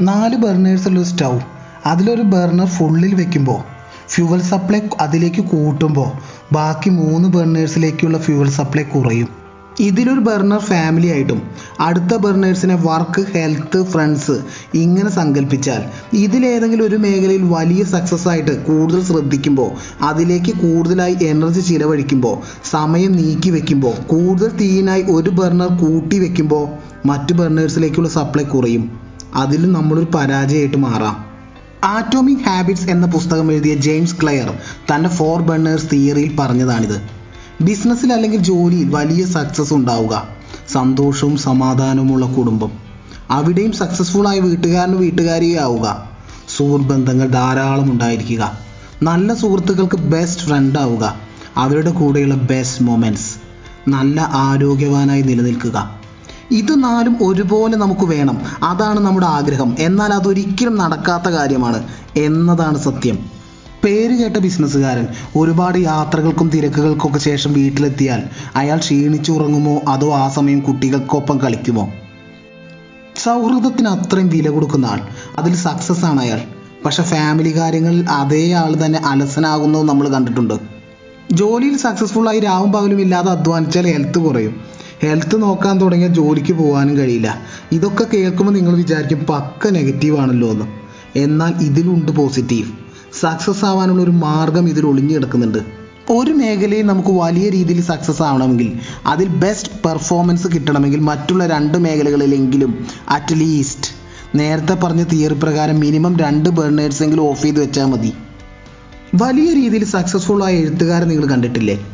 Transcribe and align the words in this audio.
നാല് 0.00 0.36
ബർണേഴ്സുള്ള 0.36 1.02
സ്റ്റൗ. 1.02 1.38
അതിലൊരു 1.86 2.22
ബർണർ 2.22 2.66
ഫുള്ളിൽ 2.66 3.14
വെക്കുമ്പോൾ 3.14 3.60
ഫ്യൂവൽ 4.08 4.40
സപ്ലൈ 4.40 4.80
അതിലേക്ക് 5.00 5.42
കൂട്ടുമ്പോൾ 5.42 6.10
ബാക്കി 6.54 6.90
മൂന്ന് 6.90 7.28
ബർണേഴ്സിലേക്കുള്ള 7.28 8.18
ഫ്യൂവൽ 8.18 8.50
സപ്ലൈ 8.50 8.82
കുറയും. 8.82 9.28
ഇതിലൊരു 9.80 10.20
ബർണർ 10.20 10.58
ഫാമിലി 10.58 11.06
ആയിട്ടും 11.06 11.42
അടുത്ത 11.80 12.16
ബർണേഴ്സിനെ 12.16 12.74
വർക്ക് 12.74 13.26
ഹെൽത്ത് 13.34 13.84
ഫ്രണ്ട്സ് 13.84 14.40
ഇങ്ങനെ 14.74 15.10
സങ്കല്പിച്ചാൽ 15.10 15.82
ഇതിലേതെങ്കിലും 16.12 16.86
ഒരു 16.86 16.96
മേഖലയിൽ 16.96 17.42
വലിയ 17.42 17.84
സക്സസ് 17.84 18.28
ആയിട്ട് 18.28 18.64
കൂടുതൽ 18.64 19.04
ശ്രദ്ധിക്കുമ്പോൾ 19.04 19.70
അതിലേക്ക് 20.02 20.52
കൂടുതലായി 20.52 21.16
എനർജി 21.22 21.60
ചിലവഴിക്കുമ്പോൾ 21.60 22.66
സമയം 22.70 23.12
നീക്കി 23.12 23.50
വെക്കുമ്പോൾ 23.50 23.94
കൂടുതൽ 24.06 24.56
തീനായി 24.56 25.02
ഒരു 25.02 25.30
ബർണർ 25.30 25.66
കൂട്ടി 25.66 26.18
വെക്കുമ്പോൾ 26.18 26.68
മറ്റു 27.06 27.34
ബർണേഴ്സിലേക്കുള്ള 27.34 28.08
സപ്ലൈ 28.08 28.44
കുറയും. 28.44 29.05
അതിലും 29.36 29.72
നമ്മളൊരു 29.72 30.06
പരാജയമായിട്ട് 30.14 30.76
മാറാം. 30.76 31.26
ആറ്റോമിക് 31.84 32.38
ഹാബിറ്റ്സ് 32.38 32.90
എന്ന 32.90 33.06
പുസ്തകം 33.06 33.52
എഴുതിയ 33.52 33.74
ജെയിംസ് 33.74 34.16
ക്ലെയർ 34.22 34.58
തന്റെ 34.94 35.08
ഫോർ 35.08 35.42
ബണ്ണേഴ്സ് 35.42 35.86
തിയറിയിൽ 35.92 36.36
പറഞ്ഞതാണിത്. 36.36 37.02
ബിസിനസ്സിൽ 37.60 38.12
അല്ലെങ്കിൽ 38.12 38.38
ജോലിയിൽ 38.38 38.88
വലിയ 38.88 39.26
സക്സസ് 39.26 39.74
ഉണ്ടാവുക. 39.74 40.28
സന്തോഷവും 40.72 41.36
സമാധാനവുമുള്ള 41.36 42.26
കുടുംബം. 42.26 42.72
അവിടെയും 43.30 43.72
സക്സസ്ഫുൾ 43.72 44.28
ആയ 44.28 44.40
വീട്ടുകാരനും 44.40 44.98
വീട്ടുകാരിയും 44.98 45.60
ആവുക. 45.60 46.10
ബന്ധങ്ങൾ 46.80 47.26
ധാരാളം 47.26 47.92
ഉണ്ടായിരിക്കുക. 47.92 48.58
നല്ല 49.02 49.34
സുഹൃത്തുക്കൾക്ക് 49.34 49.96
ബെസ്റ്റ് 49.96 50.44
ഫ്രണ്ട് 50.44 50.78
ആവുക. 50.78 51.16
അവരുടെ 51.56 51.90
കൂടെയുള്ള 51.90 52.34
ബെസ്റ്റ് 52.34 52.84
മൊമെന്റ്സ് 52.84 53.34
നല്ല 53.88 54.30
ആരോഗ്യവാനായി 54.32 55.22
നിലനിൽക്കുക. 55.22 56.05
ഇത് 56.50 56.84
നാലും 56.84 57.16
ഒരുപോലെ 57.26 57.76
നമുക്ക് 57.76 58.00
വേണം. 58.00 58.40
അതാണ് 58.64 59.00
നമ്മുടെ 59.00 59.26
ആഗ്രഹം. 59.26 59.76
എന്നാൽ 59.78 60.12
അതൊരിക്കലും 60.12 60.76
നടക്കാത്ത 60.76 61.22
കാര്യമാണ്. 61.22 61.88
എന്നതാണ് 62.16 62.78
സത്യം. 62.78 63.36
പേര് 63.84 64.14
കേട്ട 64.14 64.36
ബിസിനസ്സുകാരൻ 64.36 65.06
ഒരുപാട് 65.36 65.78
യാത്രകൾക്കും 65.78 66.48
തിരക്കുകൾക്കൊക്കെ 66.48 67.18
ശേഷം 67.18 67.52
വീട്ടിലെത്തിയാൽ 67.52 68.22
അയാൾ 68.56 68.78
ക്ഷീണിച്ചുറങ്ങുമോ? 68.78 69.80
അതോ 69.88 70.14
ആ 70.14 70.28
സമയം 70.28 70.60
കുട്ടികൾക്കൊപ്പം 70.60 71.38
കളിക്കുമോ? 71.38 71.88
സൗഹൃദത്തിന് 73.16 73.88
അത്രയും 73.88 74.28
വില 74.28 74.48
കൊടുക്കുന്ന 74.48 74.86
ആൾ. 74.86 75.00
അതിൽ 75.38 75.54
സക്സസ് 75.54 76.04
ആണ് 76.04 76.20
അയാൾ. 76.20 76.40
പക്ഷെ 76.84 77.02
ഫാമിലി 77.02 77.56
കാര്യങ്ങളിൽ 77.56 78.10
അതേ 78.10 78.52
ആൾ 78.52 78.84
തന്നെ 78.84 78.98
അലസനാകുന്നത് 79.06 79.82
നമ്മൾ 79.82 80.08
കണ്ടിട്ടുണ്ട്. 80.08 80.54
ജോലിയിൽ 81.32 81.76
സക്സസ്ഫുൾ 81.76 82.28
ആയി 82.28 82.40
രാവും 82.40 82.72
പകലും 82.72 83.00
ഇല്ലാതെ 83.00 83.30
അധ്വാനിച്ചാൽ 83.30 83.86
ഹെൽത്ത് 83.86 84.18
കുറയും. 84.18 84.75
ഹെൽത്ത് 85.02 85.42
നോക്കാൻ 85.42 85.80
തുടങ്ങിയ 85.80 86.08
ജോലിക്ക് 86.08 86.52
പോകാനും 86.52 86.96
കഴിയില്ല. 86.96 87.38
ഇതൊക്കെ 87.72 88.06
കേൾക്കുമ്പോൾ 88.14 88.52
നിങ്ങൾ 88.52 88.76
വിചാരിക്കും 88.76 89.26
പക്ക 89.30 89.68
നെഗറ്റീവ് 89.68 90.18
ആണല്ലോ 90.18 90.50
എന്ന്. 90.50 90.64
എന്നാൽ 91.16 91.54
ഇതിലുണ്ട് 91.60 92.12
പോസിറ്റീവ് 92.12 92.68
സക്സസ് 93.20 93.64
ആവാനുള്ള 93.64 94.02
ഒരു 94.02 94.10
മാർഗം 94.10 94.68
ഇതിൽ 94.68 94.86
ഒളിഞ്ഞു 94.86 95.14
കിടക്കുന്നുണ്ട്. 95.14 95.58
ഒരു 96.10 96.30
മേഖലയിൽ 96.30 96.86
നമുക്ക് 96.86 97.08
വലിയ 97.08 97.48
രീതിയിൽ 97.48 97.82
സക്സസ് 97.82 98.22
ആവണമെങ്കിൽ 98.22 98.72
അതിൽ 99.06 99.28
ബെസ്റ്റ് 99.28 99.70
പെർഫോമൻസ് 99.84 100.48
കിട്ടണമെങ്കിൽ 100.48 101.00
മറ്റുള്ള 101.00 101.46
രണ്ട് 101.46 101.78
മേഖലകളിലെങ്കിലും 101.78 102.86
അറ്റ്ലീസ്റ്റ് 103.08 103.90
നേരത്തെ 104.38 104.74
പറഞ്ഞ 104.74 105.04
തിയറി 105.04 105.34
പ്രകാരം 105.34 105.80
മിനിമം 105.80 106.16
രണ്ട് 106.16 106.48
ബേർണേഴ്സ് 106.48 107.02
എങ്കിലും 107.02 107.28
ഓഫ് 107.28 107.42
ചെയ്ത് 107.42 107.60
വെച്ചാൽ 107.60 107.84
മതി. 107.84 108.12
വലിയ 109.14 109.54
രീതിയിൽ 109.54 109.84
സക്സസ്ഫുൾ 109.84 110.44
ആയ 110.44 110.56
എഴുത്തുകാരെ 110.56 111.04
നിങ്ങൾ 111.04 111.26
കണ്ടിട്ടില്ലേ? 111.26 111.86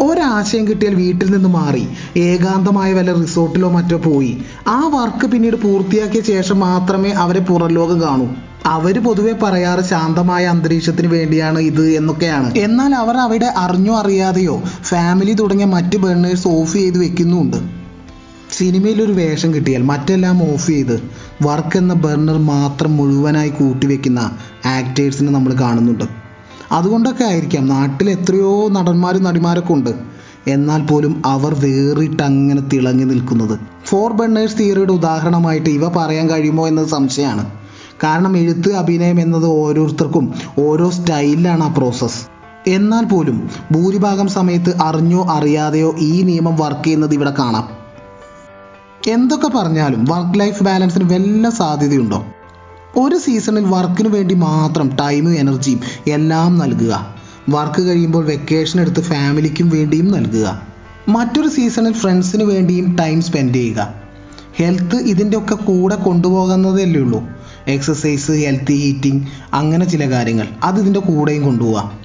ഒരാശയം 0.00 0.68
കിട്ടിയാൽ 0.68 0.94
വീട്ടിൽ 0.94 1.30
നിന്ന് 1.30 1.48
മാറി 1.48 1.88
ഏകാന്തമായ 2.16 2.92
വല്ല 2.92 3.20
റിസോർട്ടിലോ 3.20 3.70
മറ്റോ 3.70 3.96
പോയി. 3.96 4.38
ആ 4.68 4.88
വർക്ക് 4.88 5.26
പിന്നീട് 5.26 5.56
പൂർത്തിയാക്കിയ 5.56 6.20
ശേഷം 6.20 6.60
മാത്രമേ 6.60 7.10
അവരെ 7.10 7.40
പുറം 7.40 7.68
ലോകം 7.68 8.02
കാണൂ. 8.02 8.26
അവർ 8.66 9.04
പൊതുവെ 9.04 9.32
പറയാറ് 9.32 9.80
ശാന്തമായ 9.80 10.44
അന്തരീക്ഷത്തിന് 10.46 11.06
വേണ്ടിയാണ് 11.06 11.58
ഇത് 11.58 11.90
എന്നൊക്കെയാണ്. 11.90 12.54
എന്നാൽ 12.54 12.94
അവർ 12.94 13.16
അവിടെ 13.16 13.54
അറിഞ്ഞോ 13.56 13.98
അറിയാതെയോ 13.98 14.62
ഫാമിലി 14.82 15.32
തുടങ്ങിയ 15.32 15.66
മറ്റ് 15.66 15.96
ബേണേഴ്സ് 15.96 16.48
ഓഫ് 16.48 16.72
ചെയ്ത് 16.72 16.98
വെക്കുന്നുമുണ്ട്. 16.98 17.56
സിനിമയിൽ 18.52 19.02
ഒരു 19.02 19.12
വേഷം 19.12 19.54
കിട്ടിയാൽ 19.54 19.82
മറ്റെല്ലാം 19.82 20.52
ഓഫ് 20.52 20.66
ചെയ്ത് 20.66 21.02
വർക്ക് 21.42 21.76
എന്ന 21.76 21.94
ബർണർ 21.94 22.38
മാത്രം 22.38 22.96
മുഴുവനായി 22.96 23.48
കൂട്ടിവെക്കുന്ന 23.48 24.18
ആക്ടേഴ്സിനെ 24.66 25.32
നമ്മൾ 25.32 25.54
കാണുന്നുണ്ട്. 25.54 26.23
അതുകൊണ്ടൊക്കെ 26.74 27.24
ആയിരിക്കാം. 27.24 27.66
നാട്ടിൽ 27.66 28.10
എത്രയോ 28.10 28.68
നടന്മാരും 28.68 29.22
നടിമാരൊക്കെ 29.22 29.72
ഉണ്ട്. 29.72 29.90
എന്നാൽ 30.46 30.86
പോലും 30.86 31.22
അവർ 31.26 31.54
വേറിട്ട് 31.54 32.22
അങ്ങനെ 32.22 32.60
തിളങ്ങി 32.60 33.04
നിൽക്കുന്നത്. 33.04 33.58
ഫോർ 33.84 34.12
ബണ്ണേഴ്സ് 34.12 34.58
തിയറിയുടെ 34.58 34.92
ഉദാഹരണമായിട്ട് 34.92 35.70
ഇവ 35.70 35.88
പറയാൻ 35.88 36.30
കഴിയുമോ 36.30 36.68
എന്നത് 36.68 36.86
സംശയമാണ്. 36.86 37.50
കാരണം 38.04 38.36
എഴുത്ത് 38.36 38.72
അഭിനയം 38.72 39.20
എന്നത് 39.20 39.46
ഓരോരുത്തർക്കും 39.46 40.34
ഓരോ 40.58 40.90
സ്റ്റൈലിലാണ് 40.90 41.64
ആ 41.64 41.68
പ്രോസസ്സ്. 41.68 42.26
എന്നാൽ 42.70 43.04
പോലും 43.04 43.50
ഭൂരിഭാഗം 43.72 44.28
സമയത്ത് 44.28 44.82
അറിഞ്ഞോ 44.82 45.24
അറിയാതെയോ 45.30 45.94
ഈ 45.98 46.22
നിയമം 46.22 46.56
വർക്ക് 46.56 46.84
ചെയ്യുന്നത് 46.84 47.14
ഇവിടെ 47.14 47.34
കാണാം. 47.38 47.68
എന്തൊക്കെ 49.10 49.48
പറഞ്ഞാലും 49.48 50.04
വർക്ക് 50.04 50.40
ലൈഫ് 50.40 50.64
ബാലൻസിന് 50.64 51.14
വല്ല 51.14 51.50
സാധ്യതയുണ്ടോ? 51.50 52.24
ഒരു 52.96 53.16
സീസണിൽ 53.18 53.64
വർക്കിന് 53.64 54.08
വേണ്ടി 54.08 54.34
മാത്രം 54.34 54.96
ടൈമും 54.96 55.34
എനർജിയും 55.34 55.80
എല്ലാം 56.06 56.58
നൽകുക. 56.58 57.14
വർക്ക് 57.48 57.82
കഴിയുമ്പോൾ 57.82 58.24
വെക്കേഷൻ 58.24 58.80
എടുത്ത് 58.80 59.00
ഫാമിലിക്കും 59.00 59.68
വേണ്ടിയും 59.68 60.12
നൽകുക. 60.12 60.62
മറ്റൊരു 61.08 61.48
സീസണിൽ 61.48 61.92
ഫ്രണ്ട്സിന് 61.92 62.44
വേണ്ടിയും 62.44 62.96
ടൈം 62.96 63.22
സ്പെൻഡ് 63.22 63.54
ചെയ്യുക. 63.54 63.94
ഹെൽത്ത് 64.56 64.96
ഇതിന്റെ 64.96 65.38
ഒക്കെ 65.38 65.54
കൂടെ 65.54 65.96
കൊണ്ടുപോകുന്നതല്ലേ 65.96 67.00
ഉള്ളൂ. 67.00 67.28
എക്സസൈസ് 67.68 68.32
ഹെൽത്തി 68.32 68.72
ഈറ്റിംഗ് 68.72 69.26
അങ്ങനെ 69.54 69.84
ചില 69.84 70.10
കാര്യങ്ങൾ. 70.10 70.46
അത് 70.62 70.80
ഇതിന്റെ 70.80 71.00
കൂടെയും 71.00 71.42
കൊണ്ടുപോകാം 71.42 72.04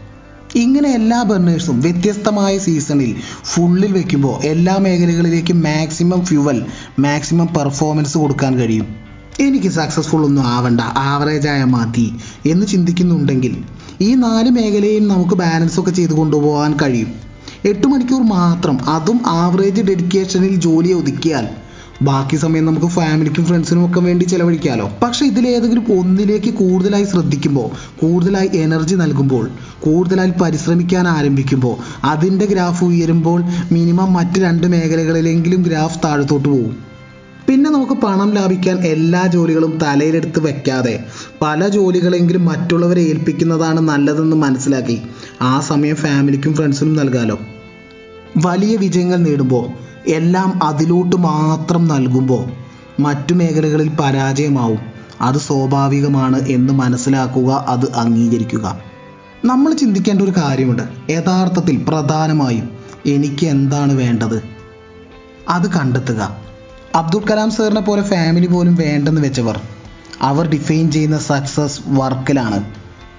ഇങ്ങനെ 0.56 0.90
എല്ലാ 0.90 1.24
ബർണേഴ്സും 1.24 1.82
വ്യത്യസ്തമായ 1.82 2.58
സീസണിൽ 2.58 3.16
ഫുള്ളിൽ 3.44 3.92
വെക്കുമ്പോൾ 3.92 4.44
എല്ലാ 4.44 4.78
മേഖലകളിലേക്കും 4.78 5.62
മാക്സിമം 5.62 6.26
ഫ്യുവൽ 6.26 6.66
മാക്സിമം 7.00 7.48
പെർഫോമൻസ് 7.48 8.18
കൊടുക്കാൻ 8.18 8.58
കഴിയും. 8.58 9.09
എനിക്ക് 9.40 9.70
സക്സസ്ഫുൾ 9.70 10.26
ഒന്നും 10.26 10.46
ആവണ്ട. 10.48 10.82
ആവറേജായ 10.82 11.64
മതി 11.64 12.08
എന്ന് 12.46 12.66
ചിന്തിക്കുന്നുണ്ടെങ്കിൽ 12.68 13.54
ഈ 14.02 14.16
നാല് 14.16 14.50
മേഖലയും 14.50 15.08
നമുക്ക് 15.08 15.36
ബാലൻസ് 15.36 15.80
ഒക്കെ 15.80 15.92
ചെയ്ത് 15.92 16.14
കൊണ്ടുപോകാൻ 16.14 16.78
കഴിയും. 16.82 17.10
എട്ട് 17.66 17.88
മണിക്കൂർ 17.88 18.22
മാത്രം 18.36 18.78
അതും 18.90 19.20
ആവറേജ് 19.28 19.82
ഡെഡിക്കേഷനിൽ 19.82 20.56
ജോലി 20.56 20.92
ഒതുക്കിയാൽ 20.92 21.48
ബാക്കി 22.02 22.38
സമയം 22.38 22.66
നമുക്ക് 22.66 22.88
ഫാമിലിക്കും 22.88 23.46
ഫ്രണ്ട്സിനും 23.46 23.86
ഒക്കെ 23.86 24.00
വേണ്ടി 24.00 24.26
ചെലവഴിക്കാമല്ലോ 24.26 24.92
പക്ഷെ 25.02 25.26
ഇതിലേതെങ്കിലും 25.26 26.00
ഒന്നിലേക്ക് 26.00 26.54
കൂടുതലായി 26.54 27.04
ശ്രദ്ധിക്കുമ്പോൾ 27.04 27.68
കൂടുതലായി 28.02 28.50
എനർജി 28.58 28.96
നൽകുമ്പോൾ 28.96 29.46
കൂടുതലായി 29.80 30.34
പരിശ്രമിക്കാൻ 30.42 31.08
ആരംഭിക്കുമ്പോൾ 31.08 31.76
അതിന്റെ 32.06 32.46
ഗ്രാഫ് 32.46 32.84
ഉയരുമ്പോൾ 32.84 33.42
മിനിമം 33.72 34.14
മറ്റ് 34.14 34.40
രണ്ട് 34.40 34.68
മേഖലകളിലെങ്കിലും 34.68 35.64
ഗ്രാഫ് 35.64 36.00
താഴത്തോട്ട് 36.06 36.50
പോകും 36.50 36.89
പിന്നെ 37.50 37.70
നമുക്ക് 37.70 37.94
പണം 37.94 38.32
ലാഭിക്കാൻ 38.32 38.78
എല്ലാ 38.80 39.28
ജോലികളും 39.28 39.80
തലയിലെടുത്ത് 39.84 40.40
വെക്കാതെ 40.40 41.04
പല 41.42 41.68
ജോലികളെങ്കിലും 41.68 42.46
മറ്റുള്ളവരെ 42.46 43.02
ഏൽപ്പിക്കുന്നതാണ് 43.02 43.80
നല്ലതെന്ന് 43.80 44.36
മനസ്സിലാക്കി 44.36 45.02
ആ 45.42 45.60
സമയം 45.60 45.96
ഫാമിലിക്കും 45.96 46.54
ഫ്രണ്ട്സിനും 46.54 46.96
നൽകാലോ. 46.96 47.40
വലിയ 48.46 48.76
വിജയങ്ങൾ 48.76 49.16
നേടുമ്പോൾ 49.16 49.70
എല്ലാം 50.10 50.64
അതിലോട്ട് 50.64 51.16
മാത്രം 51.16 51.88
നൽകുമ്പോൾ 51.88 52.46
മറ്റു 53.02 53.34
മേഖലകളിൽ 53.34 53.92
പരാജയമാവും. 54.00 54.80
അത് 55.22 55.38
സ്വാഭാവികമാണ് 55.38 56.48
എന്ന് 56.48 56.74
മനസ്സിലാക്കുക 56.74 57.66
അത് 57.68 57.92
അംഗീകരിക്കുക. 57.92 58.80
നമ്മൾ 59.46 59.74
ചിന്തിക്കേണ്ട 59.74 60.22
ഒരു 60.22 60.32
കാര്യമുണ്ട്. 60.32 61.12
യഥാർത്ഥത്തിൽ 61.12 61.86
പ്രധാനമായും 61.88 62.70
എനിക്ക് 63.06 63.46
എന്താണ് 63.46 63.94
വേണ്ടത്? 63.94 64.44
അത് 65.50 65.72
കണ്ടെത്തുക. 65.74 66.49
അബ്ദുൽ 66.96 67.22
കലാം 67.32 67.52
സാറിനെ 67.52 67.82
പോലെ 67.82 68.02
ഫാമിലി 68.02 68.48
പോലും 68.48 68.76
വേണ്ടെന്ന് 68.76 69.22
വെച്ചവർ 69.22 69.62
അവർ 70.22 70.50
ഡിഫൈൻ 70.50 70.92
ചെയ്യുന്ന 70.92 71.18
സക്സസ് 71.18 71.80
വർക്കിലാണ്. 71.88 72.64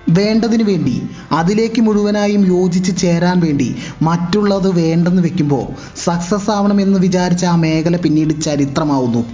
വേണ്ടതിന് 0.08 0.62
വേണ്ടി 0.62 1.02
അതിലേക്ക് 1.32 1.80
മുഴുവനായും 1.82 2.46
യോജിച്ച് 2.46 2.96
ചേരാൻ 2.96 3.40
വേണ്ടി 3.40 3.76
മറ്റുള്ളത് 4.02 4.76
വേണ്ടെന്ന് 4.76 5.22
വെക്കുമ്പോൾ 5.22 5.66
സക്സസ് 6.04 6.50
ആവണമെന്ന് 6.50 6.98
വിചാരിച്ച 6.98 7.44
ആ 7.44 7.56
മേഖല 7.56 7.96
പിന്നീട് 7.96 8.40
ചരിത്രമാവുന്നു. 8.42 9.24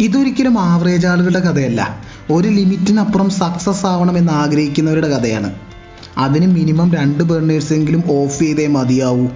ഇതൊരിക്കലും 0.00 0.58
ആവറേജ് 0.60 1.06
ആളുകളുടെ 1.06 1.40
കഥയല്ല. 1.40 1.98
ഒരു 2.32 2.48
ലിമിറ്റിനപ്പുറം 2.48 3.30
സക്സസ് 3.30 3.86
ആവണമെന്ന് 3.86 4.32
ആഗ്രഹിക്കുന്നവരുടെ 4.32 5.08
കഥയാണ്. 5.08 5.54
അതിന് 6.18 6.46
മിനിമം 6.46 6.94
രണ്ട് 6.94 7.24
ബേർണേഴ്സെങ്കിലും 7.24 8.02
ഓഫ് 8.10 8.38
ചെയ്തേ 8.38 8.66
മതിയാവൂ. 8.66 9.26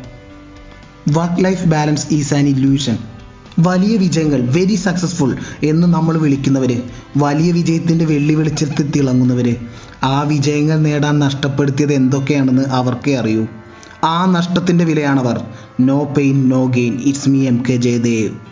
Work 1.13 1.45
life 1.45 1.65
balance 1.65 2.07
is 2.11 2.35
an 2.35 2.49
illusion 2.49 2.99
വലിയ 3.59 3.97
വിജയങ്ങൾ 3.97 4.41
വെരി 4.41 4.75
സക്സസ്ഫുൾ 4.75 5.37
എന്ന് 5.63 5.87
നമ്മൾ 5.87 6.19
വിളിക്കുന്നവർ 6.19 6.83
വലിയ 7.17 7.53
വിജയത്തിന്റെ 7.53 8.05
വെള്ളി 8.05 8.35
വെളിച്ചത്തിൽ 8.35 8.91
തിളങ്ങുന്നവർ 8.91 9.57
ആ 10.03 10.23
വിജയങ്ങൾ 10.23 10.81
നേടാൻ 10.81 11.19
നഷ്ടപ്പെടുത്തിയത് 11.19 11.93
എന്തൊക്കെയാണെന്ന് 11.93 12.63
അവർക്കേ 12.63 13.15
അറിയൂ. 13.17 13.47
ആ 14.05 14.27
നഷ്ടത്തിന്റെ 14.27 14.85
വിലയാണവർ. 14.85 15.45
No 15.81 16.05
pain 16.05 16.49
no 16.49 16.67
gain 16.67 17.01
it's 17.05 17.29
me 17.29 17.47
M 17.47 17.63
K 17.69 17.77
Jayadev 17.77 18.52